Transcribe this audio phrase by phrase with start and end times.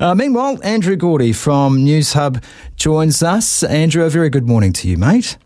[0.00, 2.42] Uh, meanwhile, Andrew Gourdie from Newshub
[2.76, 3.64] joins us.
[3.64, 5.36] Andrew, a very good morning to you, mate.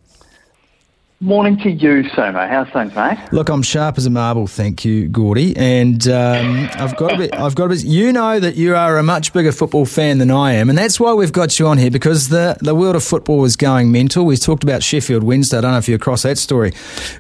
[1.23, 2.49] Morning to you, Sumo.
[2.49, 3.17] How's things, mate?
[3.31, 5.57] Look, I'm sharp as a marble, thank you, Gourdie.
[5.57, 7.33] And um, I've got a bit.
[7.33, 7.85] I've got a bit.
[7.85, 10.99] You know that you are a much bigger football fan than I am, and that's
[10.99, 14.25] why we've got you on here because the the world of football is going mental.
[14.27, 15.59] We talked about Sheffield Wednesday.
[15.59, 16.73] I don't know if you across that story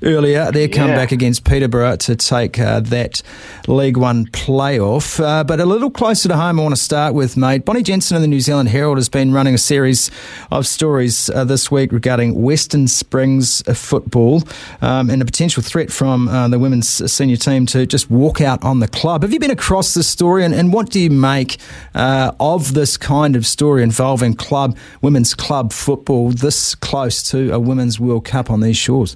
[0.02, 0.50] earlier.
[0.50, 0.76] Their yeah.
[0.76, 3.22] comeback against Peterborough to take uh, that
[3.68, 5.22] League One playoff.
[5.22, 7.64] Uh, but a little closer to home, I want to start with, mate.
[7.64, 10.10] Bonnie Jensen of the New Zealand Herald has been running a series
[10.50, 13.62] of stories uh, this week regarding Western Springs
[13.92, 14.42] football
[14.80, 18.64] um, and a potential threat from uh, the women's senior team to just walk out
[18.64, 19.20] on the club.
[19.20, 21.58] Have you been across this story, and, and what do you make
[21.94, 27.60] uh, of this kind of story involving club women's club football this close to a
[27.60, 29.14] women's World Cup on these shores?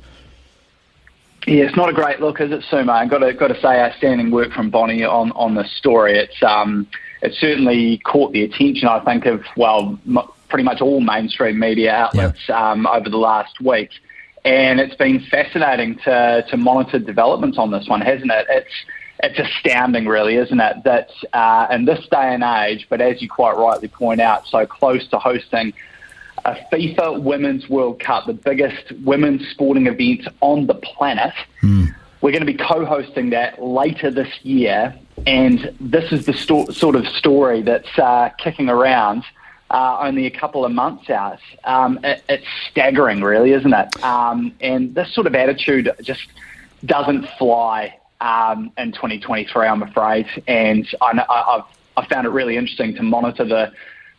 [1.47, 2.91] Yeah, it's not a great look, is it, Sumo?
[2.91, 6.19] I've got to got to say, outstanding work from Bonnie on on this story.
[6.19, 6.87] It's um,
[7.23, 10.19] it certainly caught the attention, I think, of well, m-
[10.51, 12.73] pretty much all mainstream media outlets yeah.
[12.73, 13.91] um, over the last week
[14.47, 18.47] and it's been fascinating to to monitor developments on this one, hasn't it?
[18.49, 18.75] It's
[19.23, 20.85] it's astounding, really, isn't it?
[20.85, 24.65] That uh, in this day and age, but as you quite rightly point out, so
[24.65, 25.75] close to hosting
[26.45, 31.35] a FIFA Women's World Cup, the biggest women's sporting event on the planet.
[31.63, 31.95] Mm.
[32.21, 36.95] We're going to be co-hosting that later this year, and this is the sto- sort
[36.95, 39.25] of story that's uh, kicking around
[39.71, 41.41] uh, only a couple of months out.
[41.65, 44.05] Um, it, it's staggering, really, isn't it?
[44.05, 46.27] Um, and this sort of attitude just
[46.85, 50.27] doesn't fly um, in 2023, I'm afraid.
[50.47, 51.65] And I, I've,
[51.97, 53.73] I found it really interesting to monitor the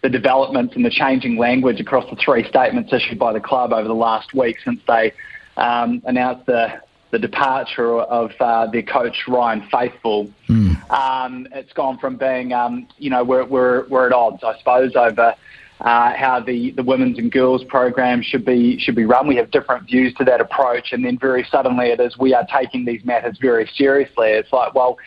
[0.04, 3.88] the developments and the changing language across the three statements issued by the club over
[3.88, 5.12] the last week since they
[5.58, 10.32] um, announced the the departure of uh, their coach Ryan Faithful.
[10.50, 10.67] Mm.
[10.90, 14.96] Um, it's gone from being, um, you know, we're, we're, we're at odds, I suppose,
[14.96, 15.34] over
[15.82, 19.28] uh, how the, the women's and girls program should be should be run.
[19.28, 22.48] We have different views to that approach, and then very suddenly it is we are
[22.52, 24.30] taking these matters very seriously.
[24.30, 24.98] It's like, well,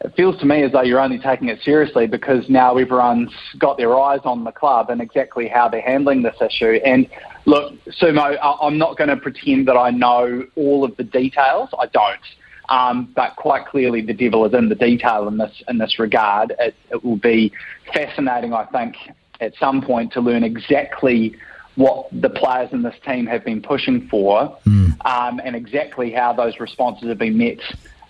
[0.00, 3.76] it feels to me as though you're only taking it seriously because now everyone's got
[3.76, 6.78] their eyes on the club and exactly how they're handling this issue.
[6.84, 7.08] And
[7.46, 11.70] look, Sumo, I'm not going to pretend that I know all of the details.
[11.78, 12.20] I don't.
[12.68, 16.54] Um, but quite clearly, the devil is in the detail in this in this regard.
[16.58, 17.52] It, it will be
[17.92, 18.96] fascinating, I think,
[19.40, 21.36] at some point to learn exactly
[21.76, 25.06] what the players in this team have been pushing for, mm.
[25.06, 27.58] um, and exactly how those responses have been met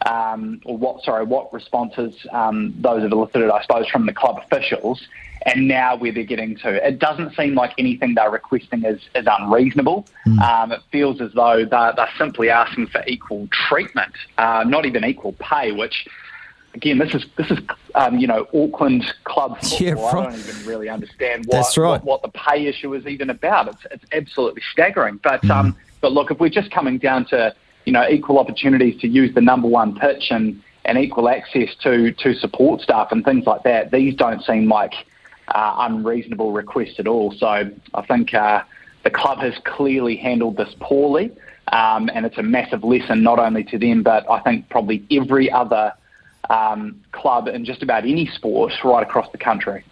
[0.07, 4.39] um, or what, sorry, what responses um, those have elicited, I suppose, from the club
[4.45, 5.07] officials,
[5.45, 6.87] and now where they're getting to.
[6.87, 10.07] It doesn't seem like anything they're requesting is, is unreasonable.
[10.27, 10.41] Mm.
[10.41, 15.05] Um, it feels as though they're, they're simply asking for equal treatment, uh, not even
[15.05, 16.07] equal pay, which
[16.75, 17.59] again, this is this is
[17.95, 19.79] um, you know Auckland club football.
[19.81, 20.15] Yeah, right.
[20.15, 22.03] I don't even really understand what, right.
[22.03, 23.69] what, what the pay issue is even about.
[23.69, 25.21] It's it's absolutely staggering.
[25.23, 25.51] But mm.
[25.51, 29.35] um, but look, if we're just coming down to you know, equal opportunities to use
[29.35, 33.63] the number one pitch and, and equal access to, to support staff and things like
[33.65, 34.93] that, these don't seem like
[35.49, 37.33] uh, unreasonable requests at all.
[37.33, 38.63] So I think uh,
[39.03, 41.31] the club has clearly handled this poorly,
[41.73, 45.51] um, and it's a massive lesson not only to them, but I think probably every
[45.51, 45.93] other
[46.51, 49.85] um, club in just about any sport right across the country.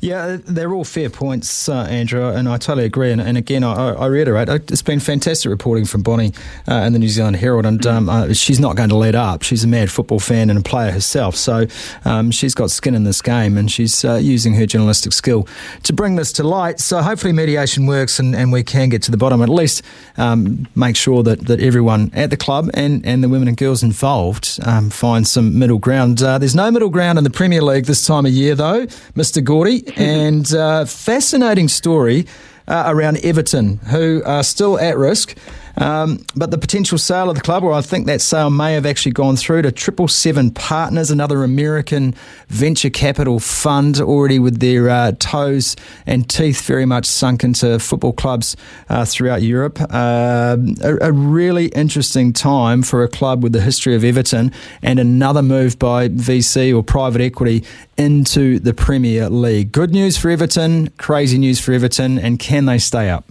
[0.00, 3.10] Yeah, they're all fair points, uh, Andrew, and I totally agree.
[3.10, 6.32] And, and again, I, I, reiterate, it's been fantastic reporting from Bonnie
[6.66, 9.42] uh, and the New Zealand Herald, and um, uh, she's not going to let up.
[9.42, 11.66] She's a mad football fan and a player herself, so
[12.04, 15.46] um, she's got skin in this game, and she's uh, using her journalistic skill
[15.84, 16.80] to bring this to light.
[16.80, 19.42] So hopefully, mediation works, and, and we can get to the bottom.
[19.42, 19.82] At least
[20.16, 23.82] um, make sure that, that everyone at the club and, and the women and girls
[23.82, 26.22] involved um, find some middle ground.
[26.22, 28.86] Uh, there's no middle ground in the Premier League this time of year, though,
[29.16, 29.42] Mr.
[29.96, 32.26] And uh, fascinating story
[32.68, 35.36] uh, around Everton, who are still at risk
[35.78, 38.84] Um, but the potential sale of the club, or I think that sale may have
[38.84, 42.14] actually gone through to Triple Seven Partners, another American
[42.48, 45.76] venture capital fund, already with their uh, toes
[46.06, 48.56] and teeth very much sunk into football clubs
[48.88, 49.78] uh, throughout Europe.
[49.80, 54.52] Uh, a, a, really interesting time for a club with the history of Everton
[54.82, 57.64] and another move by VC or private equity
[57.96, 59.72] into the Premier League.
[59.72, 63.24] Good news for Everton, crazy news for Everton, and can they stay up?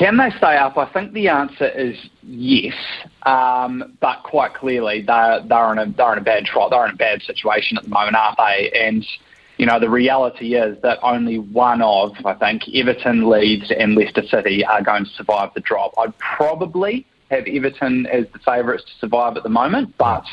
[0.00, 0.78] Can they stay up?
[0.78, 2.72] I think the answer is yes,
[3.24, 6.70] um, but quite clearly they're they're in a they're in a bad trot.
[6.70, 8.70] They're in a bad situation at the moment, aren't they?
[8.70, 9.06] And
[9.58, 14.26] you know the reality is that only one of I think Everton, Leeds, and Leicester
[14.26, 15.92] City are going to survive the drop.
[15.98, 20.24] I'd probably have Everton as the favourites to survive at the moment, but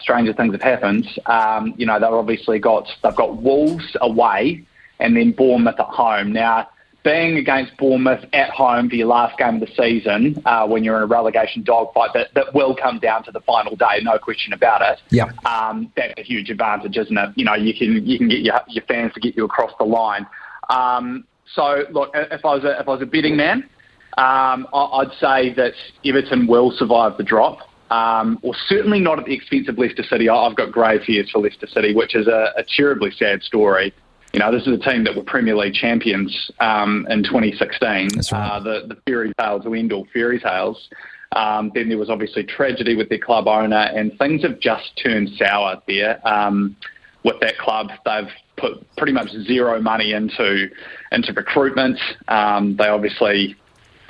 [0.00, 1.06] stranger things have happened.
[1.26, 4.64] Um, you know they've obviously got they've got Wolves away
[5.00, 6.68] and then Bournemouth at home now
[7.04, 10.96] being against Bournemouth at home for your last game of the season, uh, when you're
[10.96, 14.52] in a relegation dogfight, that, that will come down to the final day, no question
[14.52, 15.00] about it.
[15.10, 15.24] Yeah.
[15.44, 17.30] Um, that's a huge advantage, isn't it?
[17.34, 19.84] You know, you can you can get your, your fans to get you across the
[19.84, 20.26] line.
[20.70, 23.68] Um, so look, if I was a, if I was a betting man,
[24.16, 25.72] um, I'd say that
[26.04, 27.58] Everton will survive the drop.
[27.90, 30.26] Um, or certainly not at the expense of Leicester City.
[30.26, 33.92] I've got grave fears for Leicester City, which is a, a terribly sad story
[34.32, 38.08] you know, this is a team that were Premier League champions um, in 2016.
[38.14, 38.48] That's right.
[38.48, 40.88] Uh, the, the fairy tales will end all fairy tales.
[41.32, 45.30] Um, then there was obviously tragedy with their club owner, and things have just turned
[45.38, 46.76] sour there um,
[47.24, 47.90] with that club.
[48.04, 50.68] They've put pretty much zero money into
[51.10, 51.98] into recruitment.
[52.28, 53.56] Um, they obviously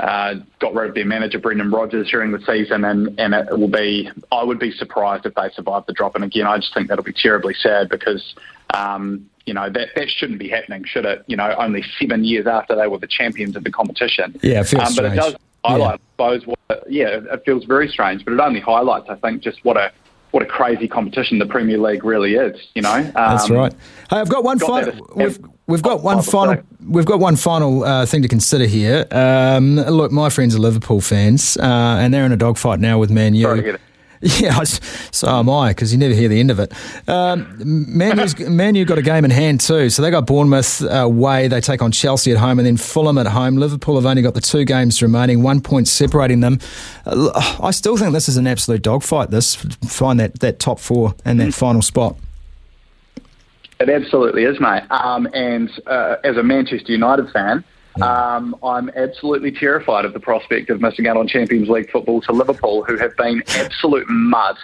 [0.02, 4.10] got rid of their manager Brendan Rodgers during the season, and, and it will be.
[4.32, 6.16] I would be surprised if they survive the drop.
[6.16, 8.34] And again, I just think that'll be terribly sad because
[8.74, 11.24] um, you know that that shouldn't be happening, should it?
[11.28, 14.38] You know, only seven years after they were the champions of the competition.
[14.42, 15.12] Yeah, it feels um, but strange.
[15.14, 16.24] it does highlight, yeah.
[16.24, 16.46] I suppose.
[16.46, 19.92] What, yeah, it feels very strange, but it only highlights, I think, just what a
[20.32, 22.68] what a crazy competition the Premier League really is.
[22.74, 23.72] You know, um, that's right.
[24.10, 25.08] Hey, I've got one got final.
[25.14, 26.62] We've, we've got one final.
[26.86, 29.06] We've got one final uh, thing to consider here.
[29.10, 33.10] Um, look, my friends are Liverpool fans, uh, and they're in a dogfight now with
[33.10, 33.78] Man U.
[34.42, 36.72] Yeah, so am I, because you never hear the end of it.
[37.08, 37.56] Um,
[38.56, 39.90] Man, U got a game in hand too.
[39.90, 41.48] So they got Bournemouth away.
[41.48, 43.56] They take on Chelsea at home and then Fulham at home.
[43.56, 46.60] Liverpool have only got the two games remaining, one point separating them.
[47.04, 49.56] Uh, I still think this is an absolute dogfight, this.
[49.56, 51.54] Find that, that top four and that mm.
[51.54, 52.16] final spot.
[53.80, 54.84] It absolutely is, mate.
[54.90, 57.64] Um, and uh, as a Manchester United fan,
[58.00, 62.32] um, I'm absolutely terrified of the prospect of missing out on Champions League football to
[62.32, 64.56] Liverpool, who have been absolute mud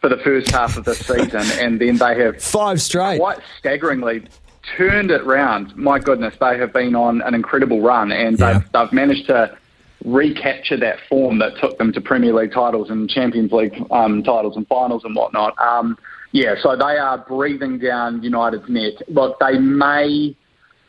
[0.00, 4.22] for the first half of this season, and then they have five straight, quite staggeringly
[4.76, 5.74] turned it round.
[5.76, 8.52] My goodness, they have been on an incredible run, and yeah.
[8.52, 9.56] they've, they've managed to
[10.04, 14.56] recapture that form that took them to Premier League titles and Champions League um, titles
[14.56, 15.58] and finals and whatnot.
[15.58, 15.98] Um,
[16.32, 18.94] yeah, so they are breathing down United's neck.
[19.08, 20.36] Look, they may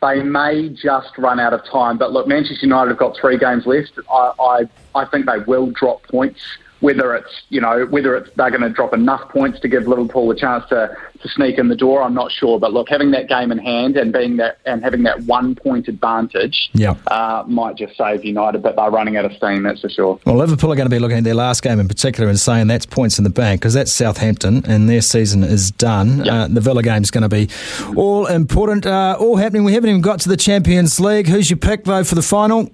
[0.02, 1.98] they may just run out of time.
[1.98, 3.94] But look, Manchester United have got three games left.
[4.12, 6.42] I, I, I think they will drop points
[6.88, 10.32] whether it's you know whether it's they're going to drop enough points to give Liverpool
[10.32, 12.58] a chance to, to sneak in the door, I'm not sure.
[12.62, 15.90] But look, having that game in hand and being that and having that one point
[15.90, 16.96] advantage, yeah.
[17.08, 18.64] uh, might just save United.
[18.64, 20.18] But they're running out of steam, that's for sure.
[20.26, 22.68] Well, Liverpool are going to be looking at their last game in particular and saying
[22.68, 26.26] that's points in the bank because that's Southampton and their season is done.
[26.26, 27.50] Uh, the Villa game is going to be
[27.98, 29.66] all important, uh, all happening.
[29.66, 31.28] We haven't even got to the Champions League.
[31.28, 32.72] Who's your pick though for the final?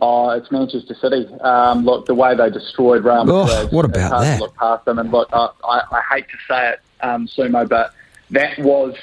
[0.00, 1.26] Oh, it's Manchester City.
[1.40, 3.46] Um, look, the way they destroyed Real Madrid.
[3.48, 4.40] Oh, what about that?
[4.40, 7.94] look past them, and look, I, I, I hate to say it, um, Sumo, but
[8.30, 8.96] that was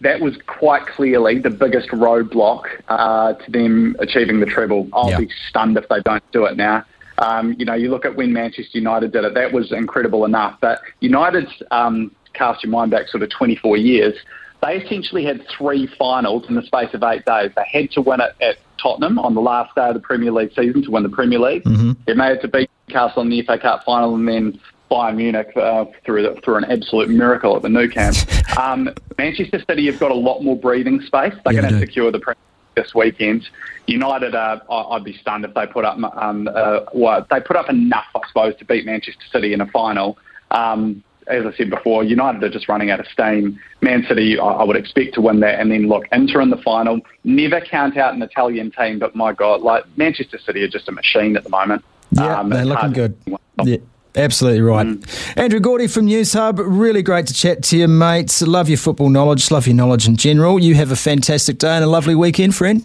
[0.00, 4.88] that was quite clearly the biggest roadblock uh, to them achieving the treble.
[4.92, 6.84] I'll be stunned if they don't do it now.
[7.18, 10.58] Um, you know, you look at when Manchester United did it, that was incredible enough.
[10.60, 14.14] But United's um, cast your mind back sort of 24 years.
[14.62, 17.52] They essentially had three finals in the space of eight days.
[17.54, 20.52] They had to win it at Tottenham on the last day of the Premier League
[20.54, 21.64] season to win the Premier League.
[21.64, 21.92] Mm-hmm.
[22.06, 24.60] They made it to beat Newcastle in the FA Cup final and then
[24.90, 28.16] Bayern Munich uh, through the, through an absolute miracle at the Nou Camp.
[28.58, 31.34] um, Manchester City have got a lot more breathing space.
[31.44, 32.42] They're yeah, going to secure the Premier
[32.74, 33.48] this weekend.
[33.86, 37.68] United, uh, I'd be stunned if they put up um, uh, well, they put up
[37.68, 40.18] enough, I suppose, to beat Manchester City in a final.
[40.50, 43.58] Um, as I said before, United are just running out of steam.
[43.80, 45.60] Man City, I, would expect to win that.
[45.60, 47.00] And then look, Inter in the final.
[47.24, 50.92] Never count out an Italian team, but my God, like Manchester City are just a
[50.92, 51.84] machine at the moment.
[52.10, 53.16] Yeah, um, they're looking good.
[53.64, 53.78] Yeah.
[54.14, 54.86] Absolutely right.
[54.86, 55.38] Mm.
[55.38, 58.42] Andrew Gourdie from Newshub, really great to chat to you, mate.
[58.42, 60.58] Love your football knowledge, love your knowledge in general.
[60.58, 62.80] You have a fantastic day and a lovely weekend, friend.